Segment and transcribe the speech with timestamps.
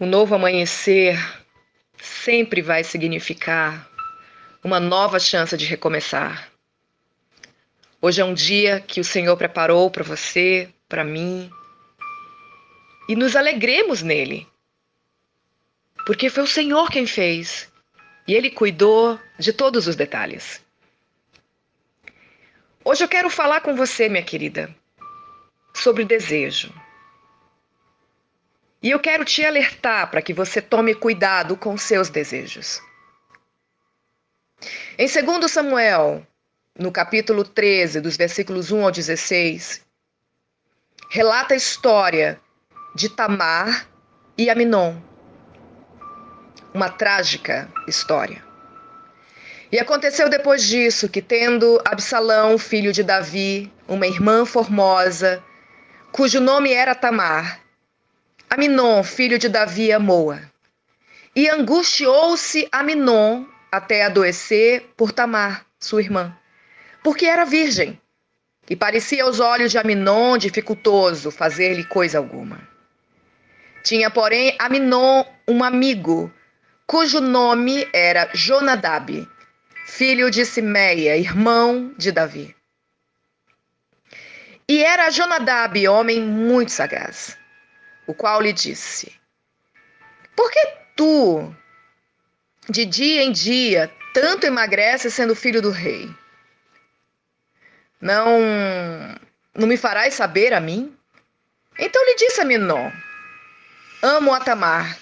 [0.00, 1.18] O novo amanhecer
[2.00, 3.90] sempre vai significar
[4.62, 6.52] uma nova chance de recomeçar.
[8.00, 11.50] Hoje é um dia que o Senhor preparou para você, para mim,
[13.08, 14.46] e nos alegremos nele,
[16.06, 17.68] porque foi o Senhor quem fez
[18.28, 20.64] e ele cuidou de todos os detalhes.
[22.84, 24.72] Hoje eu quero falar com você, minha querida,
[25.74, 26.72] sobre desejo.
[28.80, 32.80] E eu quero te alertar para que você tome cuidado com seus desejos.
[34.96, 36.24] Em 2 Samuel,
[36.78, 39.84] no capítulo 13, dos versículos 1 ao 16,
[41.10, 42.40] relata a história
[42.94, 43.88] de Tamar
[44.36, 44.96] e Aminon.
[46.72, 48.44] Uma trágica história.
[49.72, 55.42] E aconteceu depois disso que, tendo Absalão, filho de Davi, uma irmã formosa,
[56.12, 57.60] cujo nome era Tamar,
[58.50, 60.40] Aminon, filho de Davi, amou-a.
[61.36, 66.34] E angustiou-se Aminon até adoecer por Tamar, sua irmã,
[67.04, 68.00] porque era virgem.
[68.68, 72.58] E parecia aos olhos de Aminon dificultoso fazer-lhe coisa alguma.
[73.84, 76.32] Tinha, porém, Aminon um amigo,
[76.86, 79.28] cujo nome era Jonadab,
[79.86, 82.56] filho de Simeia, irmão de Davi.
[84.66, 87.37] E era Jonadab homem muito sagaz
[88.08, 89.12] o qual lhe disse:
[90.34, 91.54] Por que tu,
[92.68, 96.08] de dia em dia, tanto emagreces sendo filho do rei?
[98.00, 98.40] Não,
[99.54, 100.96] não me farás saber a mim?
[101.78, 102.90] Então lhe disse a Minó:
[104.02, 104.98] Amo a Tamar,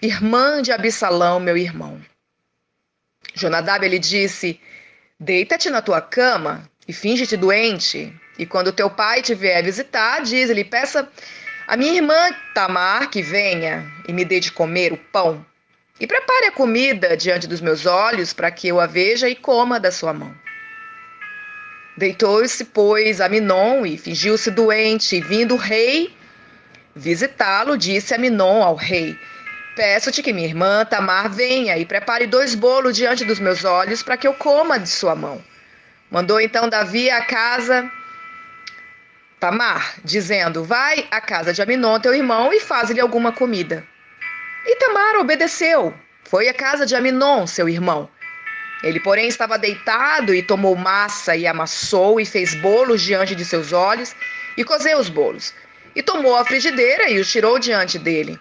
[0.00, 2.00] irmã de Absalão, meu irmão.
[3.34, 4.60] Jonadab lhe disse:
[5.18, 10.62] Deita-te na tua cama e finge-te doente, e quando teu pai te vier visitar, diz-lhe:
[10.62, 11.10] Peça
[11.66, 12.14] a minha irmã
[12.54, 15.44] Tamar que venha e me dê de comer o pão,
[15.98, 19.78] e prepare a comida diante dos meus olhos para que eu a veja e coma
[19.78, 20.34] da sua mão.
[21.96, 26.14] Deitou-se, pois, a Minon e fingiu-se doente, e vindo o rei
[26.94, 29.16] visitá-lo, disse a Minon ao rei:
[29.76, 34.16] Peço-te que minha irmã Tamar venha e prepare dois bolos diante dos meus olhos para
[34.16, 35.42] que eu coma de sua mão.
[36.10, 37.90] Mandou então Davi à casa
[39.44, 43.86] Tamar, dizendo: Vai à casa de Aminon, teu irmão, e faz-lhe alguma comida.
[44.64, 45.92] E Tamar obedeceu.
[46.22, 48.08] Foi à casa de Aminon, seu irmão.
[48.82, 53.70] Ele, porém, estava deitado e tomou massa e amassou e fez bolos diante de seus
[53.70, 54.16] olhos
[54.56, 55.52] e cozeu os bolos.
[55.94, 58.40] E tomou a frigideira e os tirou diante dele.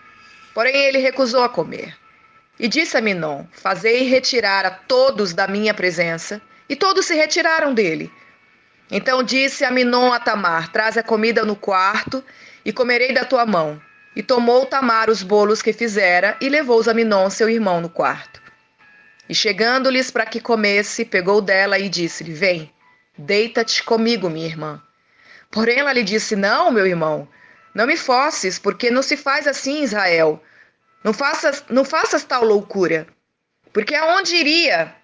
[0.54, 1.94] Porém, ele recusou a comer.
[2.58, 6.42] E disse a Minon: Fazei retirar a todos da minha presença.
[6.70, 8.10] E todos se retiraram dele.
[8.92, 12.24] Então disse a Minon a Tamar: Traz a comida no quarto
[12.66, 13.82] e comerei da tua mão.
[14.16, 18.42] E tomou Tamar os bolos que fizera e levou-os a Minon, seu irmão, no quarto.
[19.28, 22.72] E chegando-lhes para que comesse, pegou dela e disse-lhe: Vem,
[23.18, 24.82] deita-te comigo, minha irmã.
[25.50, 27.28] Porém ela lhe disse: Não, meu irmão,
[27.74, 30.42] não me fosses, porque não se faz assim, Israel.
[31.04, 33.08] Não faças, não faças tal loucura.
[33.74, 34.96] Porque aonde iria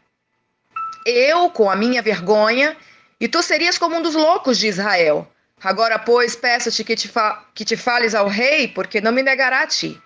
[1.06, 2.78] eu com a minha vergonha
[3.20, 5.28] e tu serias como um dos loucos de Israel.
[5.62, 7.12] Agora, pois, peço-te que, te
[7.54, 10.02] que te fales ao rei, porque não me negará a ti.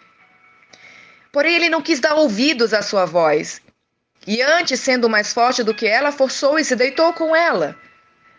[1.32, 3.62] Porém, ele não quis dar ouvidos à sua voz.
[4.26, 7.76] E antes, sendo mais forte do que ela, forçou e se deitou com ela.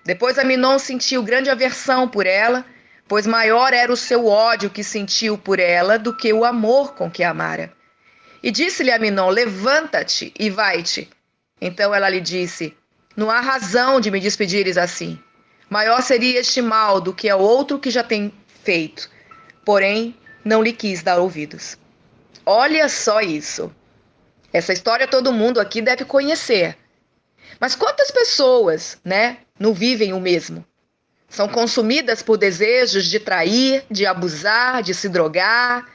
[0.04, 2.64] Depois Aminon sentiu grande aversão por ela,
[3.06, 7.10] pois maior era o seu ódio que sentiu por ela do que o amor com
[7.10, 7.72] que a amara.
[8.42, 11.08] E disse-lhe Aminon: Levanta-te e vai-te.
[11.60, 12.76] Então ela lhe disse:
[13.16, 15.19] não há razão de me despedires assim.
[15.70, 18.32] Maior seria este mal do que o outro que já tem
[18.62, 19.10] feito.
[19.64, 21.78] Porém, não lhe quis dar ouvidos.
[22.44, 23.74] Olha só isso.
[24.53, 26.76] Essa história todo mundo aqui deve conhecer.
[27.58, 30.64] Mas quantas pessoas, né, não vivem o mesmo?
[31.28, 35.89] São consumidas por desejos de trair, de abusar, de se drogar,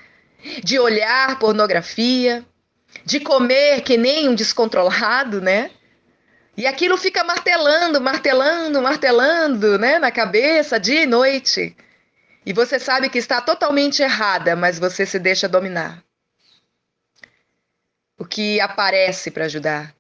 [0.64, 2.46] de olhar pornografia,
[3.06, 5.72] de comer que nem um descontrolado, né?
[6.58, 11.76] E aquilo fica martelando, martelando, martelando, né, na cabeça dia e noite.
[12.46, 16.04] E você sabe que está totalmente errada, mas você se deixa dominar.
[18.18, 19.96] O que aparece para ajudar?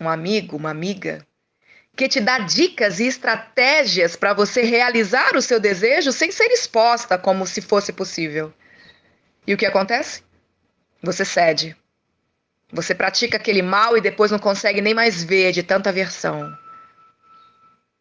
[0.00, 1.26] Um amigo, uma amiga,
[1.96, 7.18] que te dá dicas e estratégias para você realizar o seu desejo sem ser exposta
[7.18, 8.54] como se fosse possível.
[9.44, 10.22] E o que acontece?
[11.02, 11.76] Você cede.
[12.72, 16.56] Você pratica aquele mal e depois não consegue nem mais ver de tanta aversão.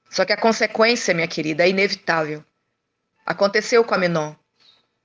[0.09, 2.43] Só que a consequência, minha querida, é inevitável.
[3.25, 4.33] Aconteceu com a Minon.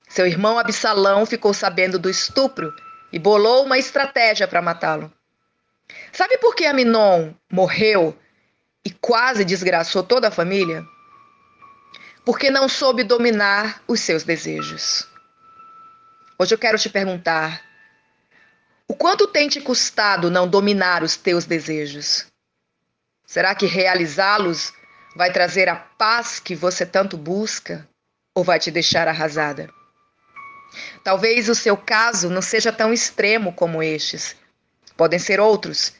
[0.07, 2.73] Seu irmão Absalão ficou sabendo do estupro
[3.11, 5.11] e bolou uma estratégia para matá-lo.
[6.11, 8.17] Sabe por que Aminon morreu
[8.85, 10.85] e quase desgraçou toda a família?
[12.25, 15.07] Porque não soube dominar os seus desejos.
[16.37, 17.61] Hoje eu quero te perguntar:
[18.87, 22.27] o quanto tem te custado não dominar os teus desejos?
[23.25, 24.73] Será que realizá-los
[25.15, 27.87] vai trazer a paz que você tanto busca
[28.35, 29.69] ou vai te deixar arrasada?
[31.03, 34.35] Talvez o seu caso não seja tão extremo como estes.
[34.97, 35.93] Podem ser outros.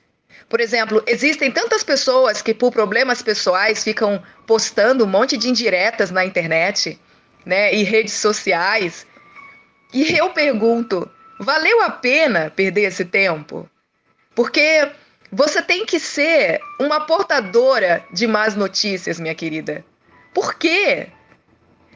[0.49, 6.11] Por exemplo, existem tantas pessoas que, por problemas pessoais, ficam postando um monte de indiretas
[6.11, 6.99] na internet,
[7.45, 9.07] né, e redes sociais.
[9.93, 11.09] E eu pergunto:
[11.39, 13.69] valeu a pena perder esse tempo?
[14.35, 14.91] Porque
[15.31, 19.83] você tem que ser uma portadora de más notícias, minha querida.
[20.33, 21.07] Por quê?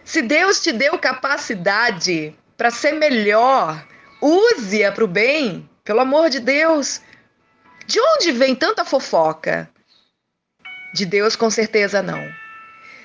[0.03, 3.85] Se Deus te deu capacidade para ser melhor,
[4.21, 7.01] use-a para o bem, pelo amor de Deus.
[7.85, 9.69] De onde vem tanta fofoca?
[10.93, 12.27] De Deus, com certeza não.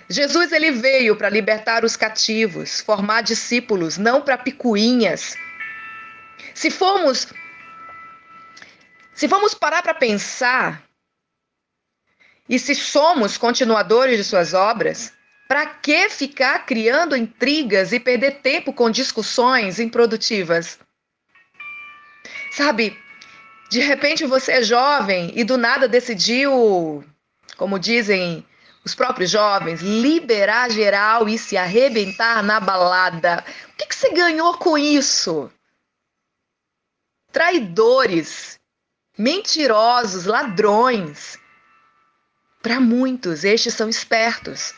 [0.08, 5.36] Jesus ele veio para libertar os cativos, formar discípulos, não para picuinhas.
[6.54, 7.26] Se formos
[9.14, 10.82] se vamos parar para pensar,
[12.48, 15.12] e se somos continuadores de suas obras,
[15.46, 20.78] para que ficar criando intrigas e perder tempo com discussões improdutivas?
[22.50, 22.98] Sabe,
[23.70, 27.04] de repente você é jovem e do nada decidiu,
[27.56, 28.44] como dizem
[28.84, 33.44] os próprios jovens, liberar geral e se arrebentar na balada.
[33.72, 35.50] O que, que você ganhou com isso?
[37.42, 38.60] Traidores
[39.18, 41.36] mentirosos, ladrões.
[42.62, 44.72] Para muitos, estes são espertos.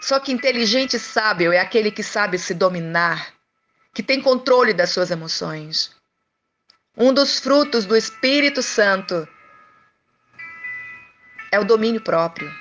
[0.00, 3.32] Só que inteligente e sábio é aquele que sabe se dominar,
[3.94, 5.94] que tem controle das suas emoções.
[6.96, 9.28] Um dos frutos do Espírito Santo
[11.52, 12.52] é o domínio próprio.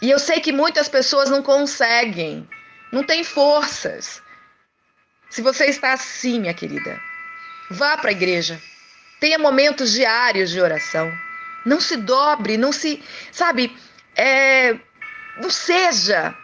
[0.00, 2.48] E eu sei que muitas pessoas não conseguem,
[2.90, 4.22] não têm forças.
[5.28, 6.98] Se você está assim, minha querida,
[7.70, 8.60] vá para a igreja.
[9.20, 11.12] Tenha momentos diários de oração.
[11.64, 13.02] Não se dobre, não se.
[13.32, 13.74] Sabe?
[14.16, 14.76] É,
[15.40, 16.34] não seja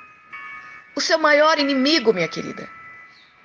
[0.94, 2.68] o seu maior inimigo, minha querida.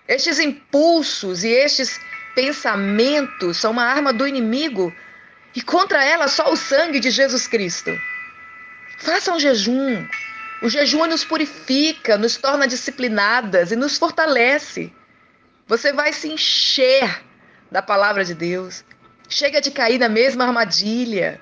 [0.07, 1.99] Estes impulsos e estes
[2.33, 4.93] pensamentos são uma arma do inimigo
[5.55, 7.91] e contra ela só o sangue de Jesus Cristo.
[8.97, 10.07] Faça um jejum.
[10.61, 14.91] O jejum nos purifica, nos torna disciplinadas e nos fortalece.
[15.67, 17.23] Você vai se encher
[17.71, 18.83] da palavra de Deus.
[19.27, 21.41] Chega de cair na mesma armadilha,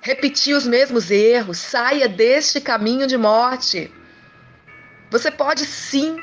[0.00, 3.92] repetir os mesmos erros, saia deste caminho de morte.
[5.10, 6.16] Você pode sim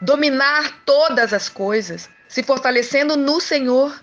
[0.00, 4.02] dominar todas as coisas, se fortalecendo no Senhor.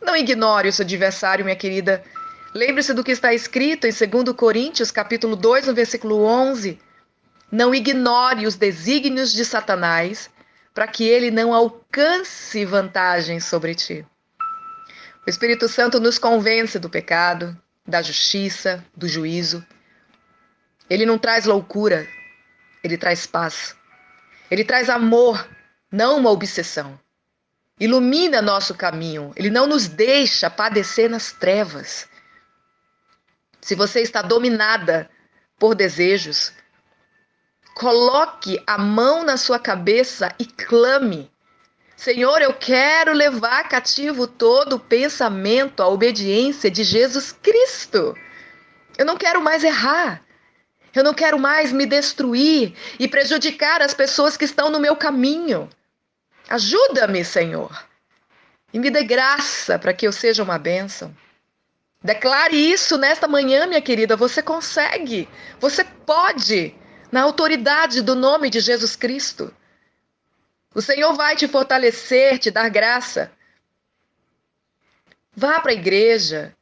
[0.00, 2.02] Não ignore o seu adversário, minha querida.
[2.54, 6.78] Lembre-se do que está escrito em 2 Coríntios, capítulo 2, no versículo 11.
[7.50, 10.30] Não ignore os desígnios de Satanás,
[10.78, 14.06] para que ele não alcance vantagem sobre ti.
[15.26, 19.66] O Espírito Santo nos convence do pecado, da justiça, do juízo.
[20.88, 22.06] Ele não traz loucura,
[22.80, 23.74] ele traz paz.
[24.48, 25.48] Ele traz amor,
[25.90, 26.96] não uma obsessão.
[27.80, 32.08] Ilumina nosso caminho, ele não nos deixa padecer nas trevas.
[33.60, 35.10] Se você está dominada
[35.58, 36.52] por desejos,
[37.78, 41.30] coloque a mão na sua cabeça e clame
[41.98, 48.16] Senhor, eu quero levar cativo todo o pensamento à obediência de Jesus Cristo.
[48.96, 50.22] Eu não quero mais errar.
[50.94, 55.68] Eu não quero mais me destruir e prejudicar as pessoas que estão no meu caminho.
[56.48, 57.84] Ajuda-me, Senhor.
[58.72, 61.12] E me dê graça para que eu seja uma bênção.
[62.00, 64.14] Declare isso nesta manhã, minha querida.
[64.14, 65.28] Você consegue.
[65.58, 66.76] Você pode.
[67.10, 69.54] Na autoridade do nome de Jesus Cristo.
[70.74, 73.32] O Senhor vai te fortalecer, te dar graça.
[75.34, 76.54] Vá para a igreja.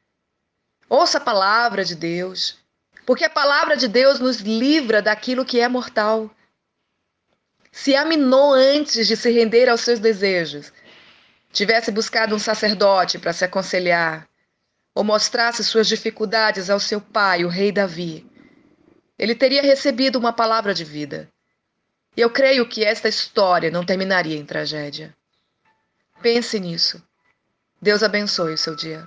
[0.88, 2.58] Ouça a palavra de Deus.
[3.04, 6.30] Porque a palavra de Deus nos livra daquilo que é mortal.
[7.72, 10.72] Se Aminon, antes de se render aos seus desejos,
[11.52, 14.26] tivesse buscado um sacerdote para se aconselhar,
[14.94, 18.26] ou mostrasse suas dificuldades ao seu pai, o rei Davi,
[19.18, 21.30] ele teria recebido uma palavra de vida.
[22.16, 25.14] E eu creio que esta história não terminaria em tragédia.
[26.22, 27.02] Pense nisso.
[27.80, 29.06] Deus abençoe o seu dia.